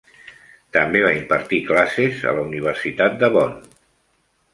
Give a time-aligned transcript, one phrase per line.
[0.77, 3.55] També va impartir classes a la Universitat de Bonn.